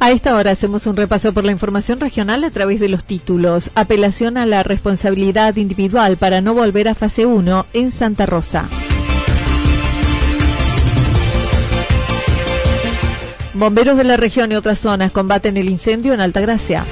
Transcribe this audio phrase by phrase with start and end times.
[0.00, 3.72] A esta hora hacemos un repaso por la información regional a través de los títulos.
[3.74, 8.68] Apelación a la responsabilidad individual para no volver a fase 1 en Santa Rosa.
[13.54, 16.84] Bomberos de la región y otras zonas combaten el incendio en Altagracia.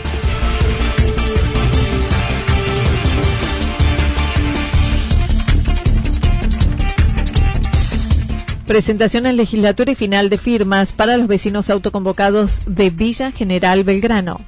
[8.66, 14.40] Presentación en legislatura y final de firmas para los vecinos autoconvocados de Villa General Belgrano.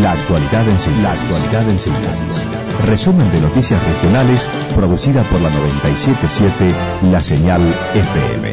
[0.00, 1.02] La actualidad en síntesis.
[1.02, 2.42] La actualidad en síntesis.
[2.86, 6.74] Resumen de noticias regionales producida por la 977
[7.12, 7.60] La Señal
[7.94, 8.50] FM.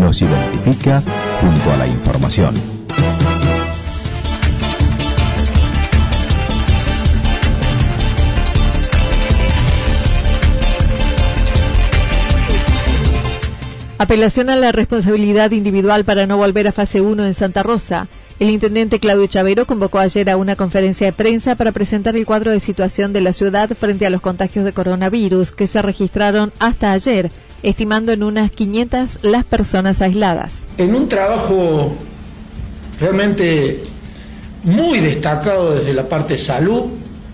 [0.00, 1.02] Nos identifica
[1.42, 2.54] junto a la información.
[13.98, 18.06] Apelación a la responsabilidad individual para no volver a fase 1 en Santa Rosa.
[18.38, 22.52] El intendente Claudio Chavero convocó ayer a una conferencia de prensa para presentar el cuadro
[22.52, 26.92] de situación de la ciudad frente a los contagios de coronavirus que se registraron hasta
[26.92, 27.32] ayer,
[27.64, 30.60] estimando en unas 500 las personas aisladas.
[30.78, 31.96] En un trabajo
[33.00, 33.82] realmente
[34.62, 36.84] muy destacado desde la parte salud,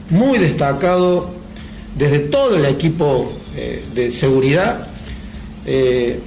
[0.09, 1.29] muy destacado
[1.95, 4.89] desde todo el equipo eh, de seguridad,
[5.67, 6.21] eh,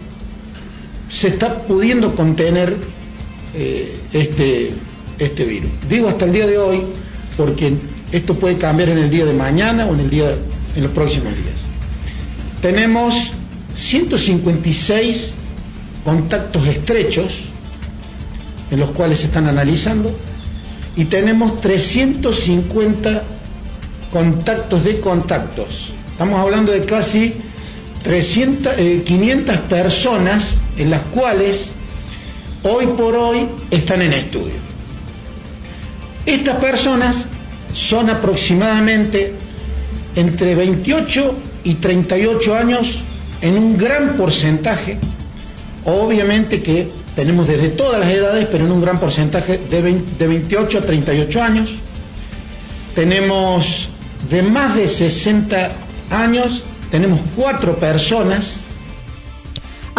[1.10, 2.76] se está pudiendo contener
[3.56, 4.72] eh, este,
[5.18, 5.70] este virus.
[5.90, 6.82] Digo hasta el día de hoy
[7.36, 7.74] porque
[8.12, 10.36] esto puede cambiar en el día de mañana o en, el día,
[10.76, 11.56] en los próximos días.
[12.62, 13.32] Tenemos
[13.76, 15.32] 156
[16.04, 17.42] contactos estrechos
[18.72, 20.12] en los cuales se están analizando
[20.96, 23.24] y tenemos 350
[24.12, 25.92] contactos de contactos.
[26.08, 27.36] Estamos hablando de casi
[28.04, 28.74] 300,
[29.06, 31.70] 500 eh, personas en las cuales
[32.64, 34.56] hoy por hoy están en estudio.
[36.26, 37.26] Estas personas
[37.74, 39.34] son aproximadamente
[40.16, 43.02] entre 28 y 38 años
[43.42, 44.98] en un gran porcentaje,
[45.86, 50.80] obviamente que tenemos desde todas las edades, pero en un gran porcentaje de, de 28
[50.80, 51.70] a 38 años.
[52.94, 53.90] Tenemos
[54.30, 55.70] de más de 60
[56.10, 58.60] años tenemos cuatro personas.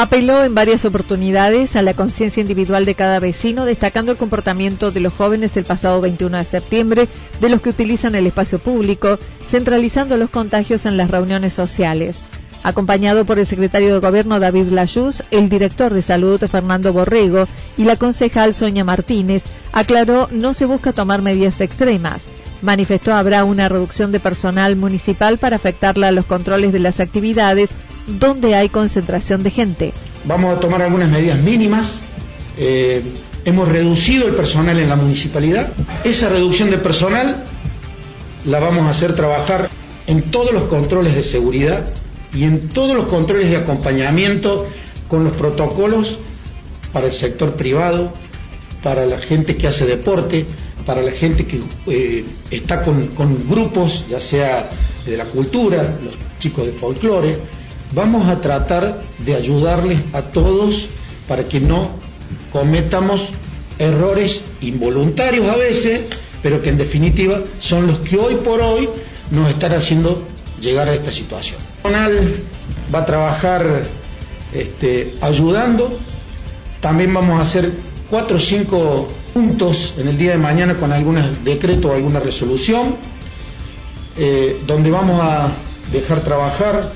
[0.00, 5.00] Apeló en varias oportunidades a la conciencia individual de cada vecino, destacando el comportamiento de
[5.00, 7.08] los jóvenes el pasado 21 de septiembre,
[7.40, 12.20] de los que utilizan el espacio público, centralizando los contagios en las reuniones sociales.
[12.62, 17.82] Acompañado por el secretario de Gobierno David Layuz, el director de Salud Fernando Borrego y
[17.82, 19.42] la concejal Soña Martínez,
[19.72, 22.22] aclaró no se busca tomar medidas extremas.
[22.62, 27.70] Manifestó habrá una reducción de personal municipal para afectarla a los controles de las actividades
[28.08, 29.92] donde hay concentración de gente.
[30.24, 32.00] Vamos a tomar algunas medidas mínimas.
[32.56, 33.02] Eh,
[33.44, 35.68] hemos reducido el personal en la municipalidad.
[36.04, 37.44] Esa reducción de personal
[38.44, 39.68] la vamos a hacer trabajar
[40.06, 41.92] en todos los controles de seguridad
[42.34, 44.66] y en todos los controles de acompañamiento
[45.08, 46.18] con los protocolos
[46.92, 48.12] para el sector privado,
[48.82, 50.46] para la gente que hace deporte,
[50.86, 53.10] para la gente que eh, está con,
[53.48, 54.70] grupos, ya sea
[55.04, 57.38] de la cultura, los chicos de folclore,
[57.92, 60.86] vamos a tratar de ayudarles a todos
[61.26, 61.90] para que no
[62.52, 63.28] cometamos
[63.78, 66.00] errores involuntarios a veces,
[66.42, 68.88] pero que en definitiva son los que hoy por hoy
[69.30, 70.24] nos están haciendo
[70.60, 71.58] llegar a esta situación.
[72.94, 73.82] Va a trabajar
[74.52, 75.98] este, ayudando,
[76.80, 77.70] también vamos a hacer
[78.10, 82.96] cuatro o cinco puntos en el día de mañana con algún decreto o alguna resolución,
[84.16, 85.52] eh, donde vamos a
[85.92, 86.90] dejar trabajar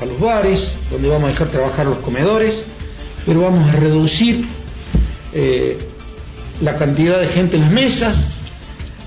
[0.00, 2.66] a los bares, donde vamos a dejar trabajar los comedores,
[3.26, 4.44] pero vamos a reducir
[5.32, 5.78] eh,
[6.60, 8.16] la cantidad de gente en las mesas,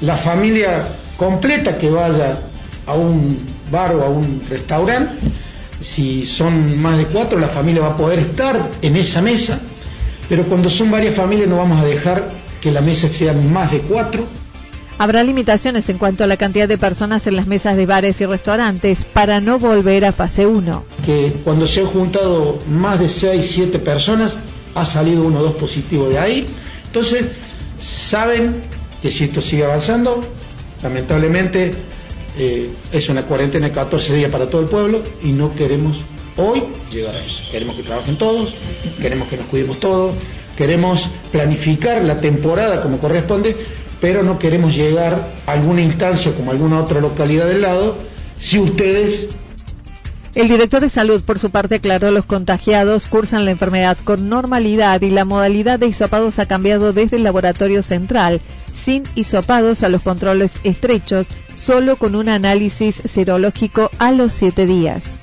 [0.02, 0.88] la familia
[1.18, 2.40] completa que vaya
[2.86, 3.40] a un
[3.72, 5.14] bar o a un restaurante,
[5.82, 9.60] si son más de cuatro, la familia va a poder estar en esa mesa,
[10.28, 12.28] pero cuando son varias familias no vamos a dejar
[12.62, 14.26] que la mesa sea más de cuatro.
[15.00, 18.26] Habrá limitaciones en cuanto a la cantidad de personas en las mesas de bares y
[18.26, 20.84] restaurantes para no volver a fase 1.
[21.06, 24.38] Que cuando se han juntado más de 6, 7 personas,
[24.74, 26.48] ha salido uno o dos positivos de ahí.
[26.88, 27.28] Entonces,
[27.80, 28.62] saben
[29.02, 30.24] que si esto sigue avanzando,
[30.82, 31.74] lamentablemente
[32.40, 35.98] eh, es una cuarentena de 14 días para todo el pueblo y no queremos
[36.38, 37.44] hoy llegar a eso.
[37.52, 38.56] Queremos que trabajen todos,
[39.00, 40.16] queremos que nos cuidemos todos,
[40.58, 43.56] queremos planificar la temporada como corresponde,
[44.00, 47.96] pero no queremos llegar a alguna instancia como alguna otra localidad del lado
[48.40, 49.30] si ustedes
[50.38, 55.02] el director de salud, por su parte, aclaró los contagiados cursan la enfermedad con normalidad
[55.02, 58.40] y la modalidad de hisopados ha cambiado desde el laboratorio central,
[58.76, 65.18] sin hisopados a los controles estrechos, solo con un análisis serológico a los siete días.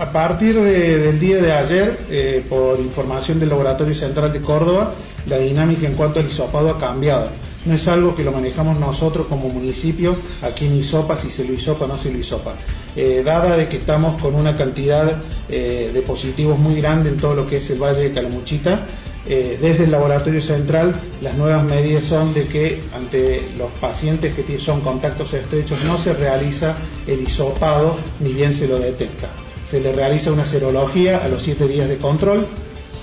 [0.00, 4.94] A partir del día de ayer, eh, por información del Laboratorio Central de Córdoba,
[5.28, 7.28] la dinámica en cuanto al hisopado ha cambiado
[7.64, 11.52] no es algo que lo manejamos nosotros como municipio, aquí en Isopa, si se lo
[11.52, 12.54] hisopa o no se lo hisopa.
[12.96, 17.34] Eh, dada de que estamos con una cantidad eh, de positivos muy grande en todo
[17.34, 18.86] lo que es el Valle de Calamuchita,
[19.26, 24.58] eh, desde el laboratorio central las nuevas medidas son de que ante los pacientes que
[24.58, 26.74] son contactos estrechos no se realiza
[27.06, 29.28] el hisopado ni bien se lo detecta.
[29.70, 32.46] Se le realiza una serología a los siete días de control.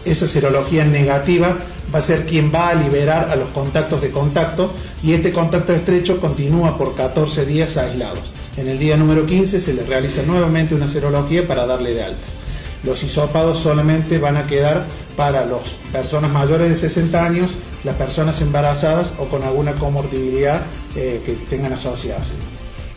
[0.04, 1.56] Esa serología negativa
[1.94, 4.72] va a ser quien va a liberar a los contactos de contacto
[5.04, 8.32] y este contacto estrecho continúa por 14 días aislados.
[8.58, 12.24] En el día número 15 se le realiza nuevamente una serología para darle de alta.
[12.84, 14.86] Los hisopados solamente van a quedar
[15.16, 15.62] para las
[15.92, 17.52] personas mayores de 60 años,
[17.84, 20.62] las personas embarazadas o con alguna comorbilidad
[20.96, 22.28] eh, que tengan asociadas.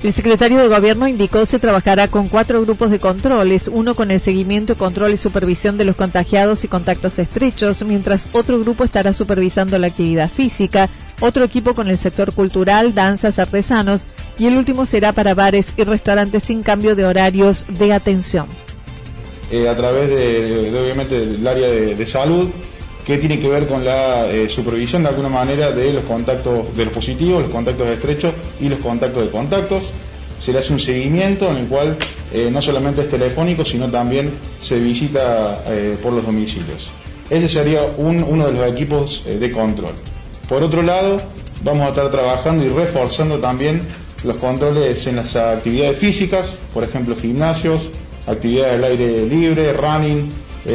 [0.03, 4.19] El secretario de Gobierno indicó se trabajará con cuatro grupos de controles, uno con el
[4.19, 9.79] seguimiento, control y supervisión de los contagiados y contactos estrechos, mientras otro grupo estará supervisando
[9.79, 10.89] la actividad física,
[11.21, 14.07] otro equipo con el sector cultural, danzas, artesanos
[14.39, 18.47] y el último será para bares y restaurantes sin cambio de horarios de atención.
[19.51, 22.49] Eh, a través de, obviamente del área de salud
[23.11, 26.85] que tiene que ver con la eh, supervisión de alguna manera de los contactos de
[26.85, 29.91] los positivos, los contactos estrechos y los contactos de contactos.
[30.39, 31.97] Se le hace un seguimiento en el cual
[32.33, 36.91] eh, no solamente es telefónico, sino también se visita eh, por los domicilios.
[37.29, 39.95] Ese sería uno de los equipos de control.
[40.49, 41.21] Por otro lado,
[41.63, 43.83] vamos a estar trabajando y reforzando también
[44.25, 47.91] los controles en las actividades físicas, por ejemplo, gimnasios,
[48.27, 50.29] actividades al aire libre, running,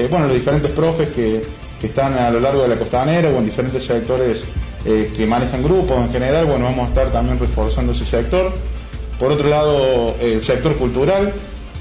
[0.09, 1.41] bueno, los diferentes profes que
[1.85, 4.43] están a lo largo de la costanera o en diferentes sectores
[4.85, 8.51] eh, que manejan grupos en general, bueno, vamos a estar también reforzando ese sector.
[9.19, 11.33] Por otro lado, el sector cultural,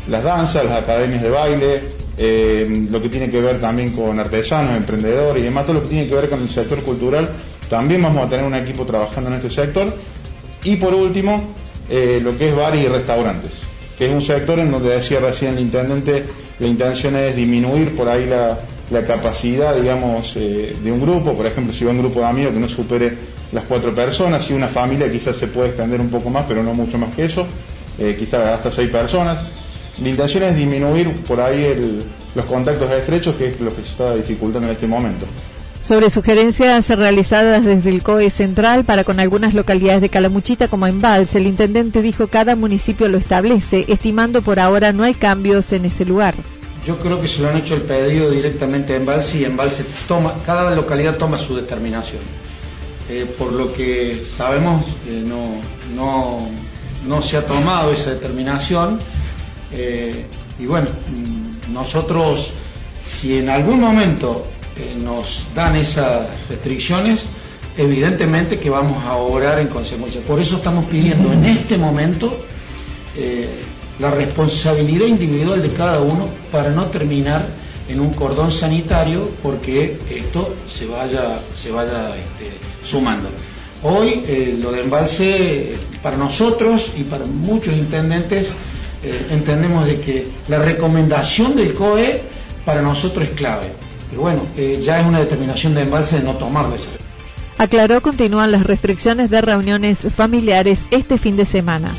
[0.09, 1.81] las danzas, las academias de baile,
[2.17, 5.89] eh, lo que tiene que ver también con artesanos, emprendedores y demás, todo lo que
[5.89, 7.29] tiene que ver con el sector cultural,
[7.69, 9.93] también vamos a tener un equipo trabajando en este sector.
[10.63, 11.43] Y por último,
[11.91, 13.51] eh, lo que es bares y restaurantes,
[13.99, 16.25] que es un sector en donde decía recién el intendente,
[16.59, 18.57] la intención es disminuir por ahí la,
[18.95, 22.53] la capacidad, digamos, eh, de un grupo, por ejemplo, si va un grupo de amigos
[22.53, 23.17] que no supere
[23.53, 26.73] las cuatro personas, si una familia quizás se puede extender un poco más, pero no
[26.75, 27.47] mucho más que eso,
[27.99, 29.39] eh, quizás hasta seis personas.
[30.03, 32.01] La intención es disminuir por ahí
[32.35, 35.25] los contactos estrechos, que es lo que se está dificultando en este momento.
[35.81, 41.39] Sobre sugerencias realizadas desde el COE central para con algunas localidades de Calamuchita como Embalse,
[41.39, 46.05] el intendente dijo cada municipio lo establece, estimando por ahora no hay cambios en ese
[46.05, 46.35] lugar.
[46.87, 50.35] Yo creo que se lo han hecho el pedido directamente a Embalse y Embalse toma,
[50.45, 52.21] cada localidad toma su determinación.
[53.09, 55.25] Eh, por lo que sabemos, eh,
[55.95, 58.99] no, se ha tomado esa determinación.
[59.73, 60.27] Eh,
[60.59, 62.51] y bueno, mm, nosotros,
[63.07, 64.47] si en algún momento
[65.03, 67.27] nos dan esas restricciones,
[67.79, 70.21] evidentemente que vamos a obrar en consecuencia.
[70.21, 72.45] Por eso estamos pidiendo en este momento
[73.99, 77.47] la responsabilidad individual de cada uno para no terminar
[77.89, 82.51] en un cordón sanitario porque esto se vaya, se vaya este,
[82.85, 83.29] sumando.
[83.83, 85.73] Hoy eh, lo de embalse,
[86.03, 88.53] para nosotros y para muchos intendentes,
[89.03, 92.23] eh, entendemos de que la recomendación del COE
[92.65, 93.73] para nosotros es clave.
[94.09, 96.89] Pero bueno, eh, ya es una determinación de embalse de no tomarlo esa.
[97.59, 101.93] Aclaró, continúan las restricciones de reuniones familiares este fin de semana.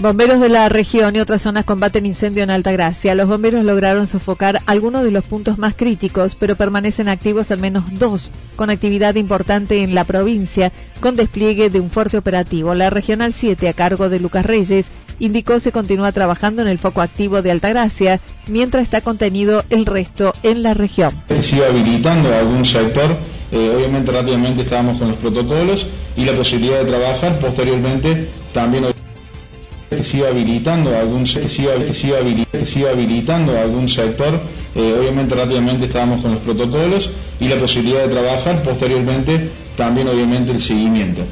[0.00, 3.14] Bomberos de la región y otras zonas combaten incendio en Altagracia.
[3.14, 7.84] Los bomberos lograron sofocar algunos de los puntos más críticos, pero permanecen activos al menos
[7.98, 12.74] dos, con actividad importante en la provincia, con despliegue de un fuerte operativo.
[12.74, 14.86] La Regional 7, a cargo de Lucas Reyes,
[15.18, 20.32] indicó se continúa trabajando en el foco activo de Altagracia, mientras está contenido el resto
[20.42, 21.12] en la región.
[21.28, 23.14] Habilitando algún sector,
[23.52, 28.86] eh, obviamente rápidamente estábamos con los protocolos y la posibilidad de trabajar posteriormente también
[30.04, 32.18] siga habilitando algún que siga, que siga,
[32.52, 34.40] que siga habilitando algún sector
[34.74, 40.52] eh, obviamente rápidamente estábamos con los protocolos y la posibilidad de trabajar posteriormente también obviamente
[40.52, 41.22] el seguimiento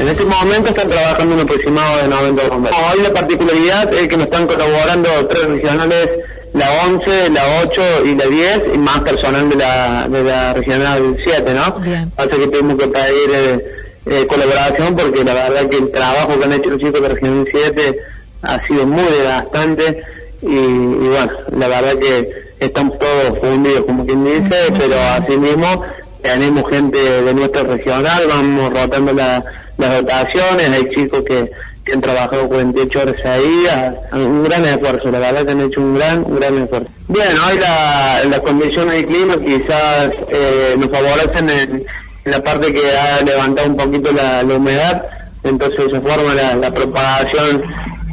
[0.00, 2.78] En este momento están trabajando un aproximado de 90 bomberos.
[2.90, 6.08] Hoy la particularidad es que nos están colaborando tres regionales,
[6.54, 11.18] la 11, la 8 y la 10, y más personal de la, de la regional
[11.22, 11.72] 7, ¿no?
[11.80, 12.10] Bien.
[12.16, 16.44] Así que tenemos que pedir eh, eh, colaboración porque la verdad que el trabajo que
[16.44, 17.96] han hecho los chicos de Región 7
[18.42, 20.02] ha sido muy desgastante
[20.42, 25.84] y, y, bueno, la verdad que estamos todos fundidos como quien dice, pero así mismo
[26.22, 29.44] tenemos gente de nuestra regional, vamos rotando las
[29.78, 31.50] dotaciones, hay chicos que,
[31.92, 33.66] han trabajado 48 horas ahí,
[34.12, 36.88] un gran esfuerzo, la verdad que han hecho un gran, un gran esfuerzo.
[37.08, 41.84] Bien, hoy la, las condiciones de clima quizás eh, nos favorecen en
[42.30, 45.04] la parte que ha levantado un poquito la, humedad,
[45.42, 47.62] entonces se forma la, propagación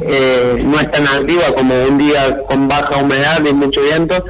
[0.00, 4.24] eh, no es tan activa como un día con baja humedad y mucho viento,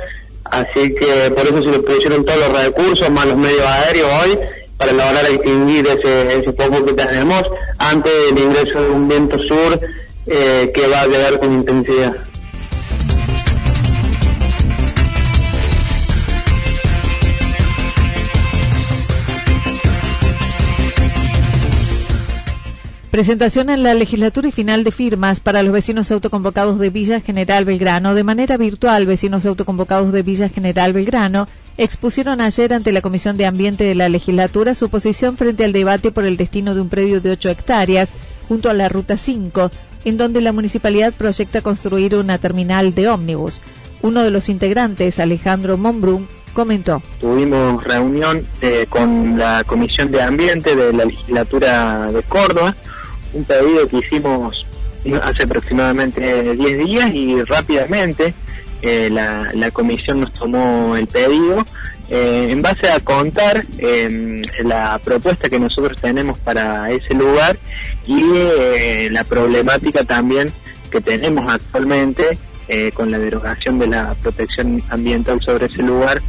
[0.45, 4.39] así que por eso se le pusieron todos los recursos, más los medios aéreos hoy,
[4.79, 7.43] para lograr extinguir ese, ese foco que tenemos
[7.79, 9.79] antes del ingreso de un viento sur
[10.27, 12.15] eh, que va a llegar con intensidad.
[23.11, 27.65] Presentación en la legislatura y final de firmas para los vecinos autoconvocados de Villa General
[27.65, 28.15] Belgrano.
[28.15, 31.49] De manera virtual, vecinos autoconvocados de Villa General Belgrano
[31.79, 36.13] expusieron ayer ante la Comisión de Ambiente de la legislatura su posición frente al debate
[36.13, 38.11] por el destino de un predio de 8 hectáreas
[38.47, 39.71] junto a la Ruta 5,
[40.05, 43.63] en donde la municipalidad proyecta construir una terminal de ómnibus.
[44.03, 47.01] Uno de los integrantes, Alejandro Monbrun, comentó.
[47.23, 52.77] Tuvimos reunión eh, con la Comisión de Ambiente de la legislatura de Córdoba
[53.33, 54.67] un pedido que hicimos
[55.23, 58.35] hace aproximadamente 10 días y rápidamente
[58.83, 61.65] eh, la, la, comisión nos tomó el pedido
[62.11, 67.59] eh, en base a contar em, la propuesta que nosotros tenemos para ese lugar
[68.07, 70.53] y eh, la problemática también
[70.91, 72.39] que tenemos actualmente
[72.93, 76.21] con la derogación de la protección ambiental sobre ese lugar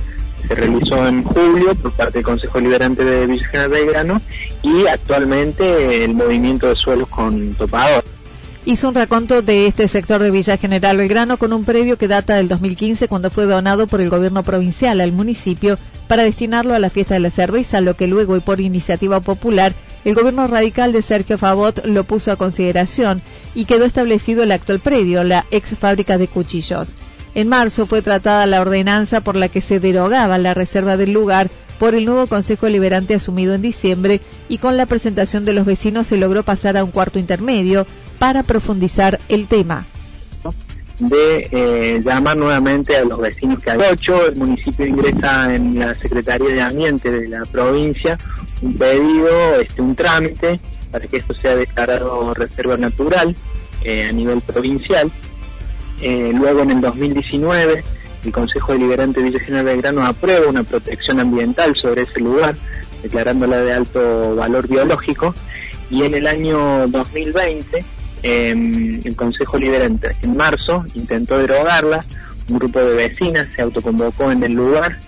[0.47, 4.21] se realizó en julio por parte del Consejo Liberante de Villa Belgrano
[4.63, 8.03] y actualmente el movimiento de suelos con topador.
[8.65, 12.35] Hizo un raconto de este sector de Villa General Belgrano con un predio que data
[12.35, 16.89] del 2015 cuando fue donado por el gobierno provincial al municipio para destinarlo a la
[16.89, 19.73] fiesta de la cerveza, lo que luego y por iniciativa popular
[20.05, 23.21] el gobierno radical de Sergio Favot lo puso a consideración
[23.53, 26.95] y quedó establecido el actual predio, la ex fábrica de cuchillos.
[27.35, 31.49] En marzo fue tratada la ordenanza por la que se derogaba la reserva del lugar
[31.79, 34.19] por el nuevo Consejo Liberante asumido en diciembre
[34.49, 37.87] y con la presentación de los vecinos se logró pasar a un cuarto intermedio
[38.19, 39.85] para profundizar el tema.
[40.99, 45.95] De eh, llamar nuevamente a los vecinos que hay ocho, el municipio ingresa en la
[45.95, 48.17] Secretaría de Ambiente de la provincia
[48.61, 50.59] un pedido, este, un trámite
[50.91, 53.35] para que esto sea declarado reserva natural
[53.83, 55.09] eh, a nivel provincial.
[56.01, 57.83] Eh, luego en el 2019
[58.23, 62.55] el Consejo Deliberante de Villa General Belgrano aprueba una protección ambiental sobre ese lugar,
[63.01, 65.33] declarándola de alto valor biológico,
[65.89, 67.85] y en el año 2020
[68.23, 72.03] em, el Consejo Liberante en marzo intentó derogarla,
[72.49, 74.99] un grupo de vecinas se autoconvocó en el lugar,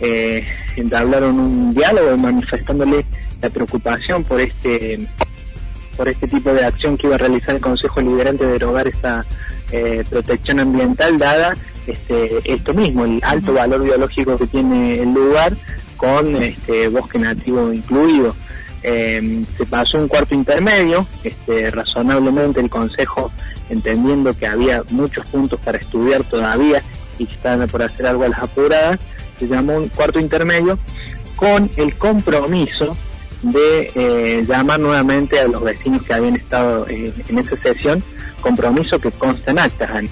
[0.00, 3.04] eh, entablaron un diálogo manifestándole
[3.40, 5.06] la preocupación por este
[5.96, 9.24] por este tipo de acción que iba a realizar el Consejo Liberante de derogar esta
[9.70, 11.54] eh, protección ambiental dada
[11.86, 15.56] este, esto mismo, el alto valor biológico que tiene el lugar
[15.96, 18.34] con este bosque nativo incluido.
[18.82, 23.32] Em, se pasó un cuarto intermedio, este, razonablemente el Consejo,
[23.70, 26.82] entendiendo que había muchos puntos para estudiar todavía
[27.18, 29.00] y que estaban por hacer algo a las apuradas,
[29.38, 30.78] se llamó un cuarto intermedio
[31.36, 32.94] con el compromiso
[33.40, 38.02] de eh, llamar nuevamente a los vecinos que habían estado eh, en esa sesión,
[38.40, 40.04] compromiso que consta en actas.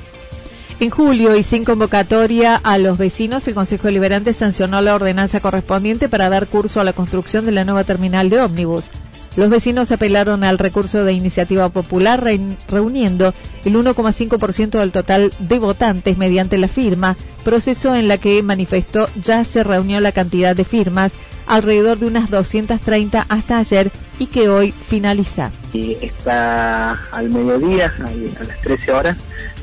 [0.82, 6.08] En julio y sin convocatoria a los vecinos, el Consejo Deliberante sancionó la ordenanza correspondiente
[6.08, 8.90] para dar curso a la construcción de la nueva terminal de ómnibus.
[9.34, 12.22] Los vecinos apelaron al recurso de iniciativa popular
[12.68, 13.32] reuniendo
[13.64, 19.44] el 1,5% del total de votantes mediante la firma, proceso en la que manifestó ya
[19.44, 21.14] se reunió la cantidad de firmas,
[21.46, 25.50] alrededor de unas 230 hasta ayer y que hoy finaliza.
[25.72, 29.16] Y está al mediodía, a las 13 horas,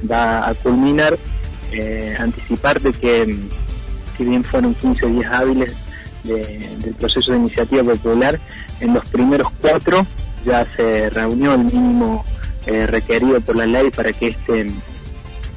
[0.10, 1.18] va a culminar,
[1.72, 3.38] eh, anticipar de que
[4.18, 5.89] si bien fueron 15 días hábiles
[6.24, 8.40] del proceso de iniciativa popular,
[8.80, 10.06] en los primeros cuatro
[10.46, 12.24] ya se reunió el mínimo
[12.66, 14.68] eh, requerido por la ley para que este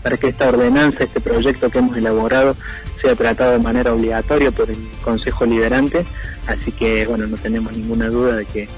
[0.03, 2.57] para que esta ordenanza, este proyecto que hemos elaborado
[3.01, 6.05] sea tratado de manera obligatoria por el Consejo Liberante,
[6.49, 8.69] así que bueno, no tenemos ninguna duda de que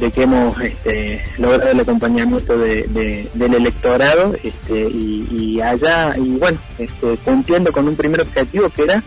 [0.00, 6.58] de que hemos este, logrado el acompañamiento de, del electorado este, y, allá, y bueno,
[6.78, 9.02] este, cumpliendo con un primer objetivo que era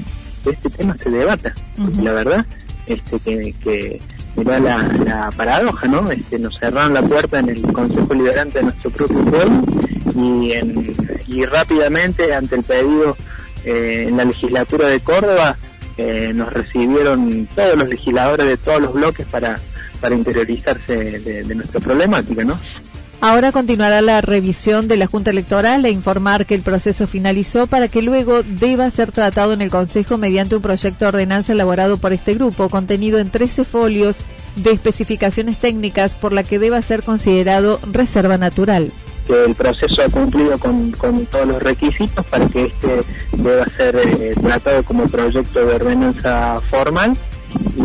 [0.47, 1.53] que este tema se debata.
[2.01, 2.45] La verdad,
[2.85, 3.99] este, que, que
[4.43, 6.09] la, la, paradoja, ¿no?
[6.11, 9.63] Este, nos cerraron la puerta en el Consejo Liberante de nuestro propio pueblo
[10.15, 10.95] y, en,
[11.27, 13.17] y rápidamente ante el pedido
[13.65, 15.57] eh, en la legislatura de Córdoba
[15.97, 19.59] eh, nos recibieron todos los legisladores de todos los bloques para
[19.99, 22.59] para interiorizarse de, nuestra problemática, ¿no?
[23.19, 27.87] Ahora continuará la revisión de la Junta Electoral e informar que el proceso finalizó para
[27.87, 32.13] que luego deba ser tratado en el Consejo mediante un proyecto de ordenanza elaborado por
[32.13, 34.19] este grupo, contenido en 13 folios
[34.55, 38.91] de especificaciones técnicas por la que deba ser considerado reserva natural.
[39.25, 44.35] Que el proceso ha cumplido con, todos los requisitos para que este deba ser eh,
[44.39, 47.17] tratado como proyecto de ordenanza formal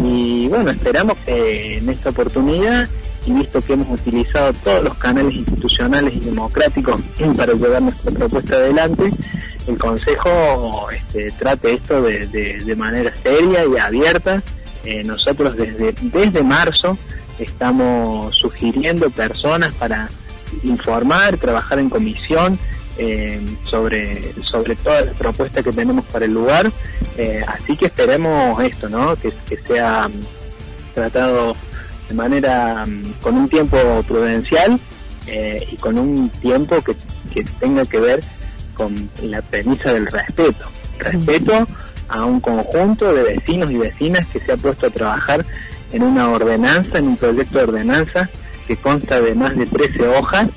[0.05, 2.89] y bueno, esperamos que en esta oportunidad,
[3.27, 7.01] y visto que hemos utilizado todos los canales institucionales y democráticos
[7.37, 9.11] para llevar nuestra propuesta adelante,
[9.67, 14.43] el Consejo este, trate esto de, manera seria y abierta.
[14.85, 16.99] Eh, nosotros desde, desde marzo
[17.39, 20.09] estamos sugiriendo personas para
[20.65, 22.59] informar, trabajar en comisión
[22.99, 26.71] eh, sobre, sobre todas las propuestas que tenemos para el lugar.
[27.17, 29.17] Eh, así que esperemos esto, ¿no?
[29.17, 29.33] Que,
[29.67, 31.55] sea mm, tratado
[32.13, 34.79] de manera mm, con un tiempo prudencial
[35.27, 36.95] eh, y con un tiempo que,
[37.33, 38.23] que tenga que ver
[38.75, 40.65] con la premisa del respeto.
[40.99, 41.67] Respeto
[42.09, 45.47] a un conjunto de vecinos y vecinas que se ha puesto a trabajar
[45.91, 48.29] en una ordenanza, en un proyecto de ordenanza
[48.67, 50.49] que consta de más de 13 hojas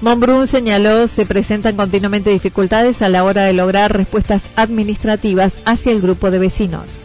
[0.00, 6.00] Monbrun señaló se presentan continuamente dificultades a la hora de lograr respuestas administrativas hacia el
[6.00, 7.04] grupo de vecinos.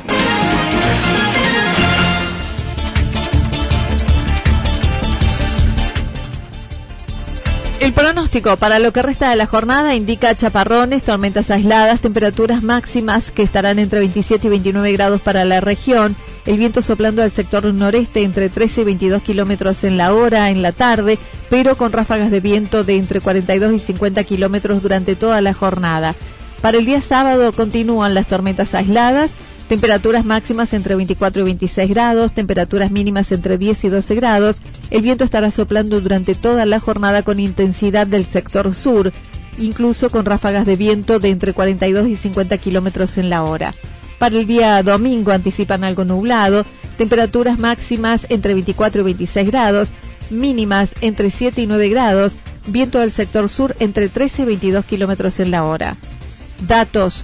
[8.39, 13.77] Para lo que resta de la jornada indica chaparrones, tormentas aisladas, temperaturas máximas que estarán
[13.77, 16.15] entre 27 y 29 grados para la región,
[16.45, 20.61] el viento soplando al sector noreste entre 13 y 22 kilómetros en la hora en
[20.61, 25.41] la tarde, pero con ráfagas de viento de entre 42 y 50 kilómetros durante toda
[25.41, 26.15] la jornada.
[26.61, 29.31] Para el día sábado continúan las tormentas aisladas,
[29.71, 34.61] temperaturas máximas entre 24 y 26 grados, temperaturas mínimas entre 10 y 12 grados.
[34.89, 39.13] El viento estará soplando durante toda la jornada con intensidad del sector sur,
[39.57, 43.73] incluso con ráfagas de viento de entre 42 y 50 kilómetros en la hora.
[44.19, 46.65] Para el día domingo anticipan algo nublado,
[46.97, 49.93] temperaturas máximas entre 24 y 26 grados,
[50.29, 52.35] mínimas entre 7 y 9 grados,
[52.67, 55.95] viento del sector sur entre 13 y 22 kilómetros en la hora.
[56.67, 57.23] Datos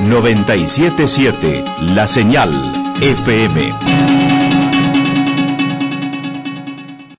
[0.00, 2.50] 977 La Señal
[3.00, 4.19] FM.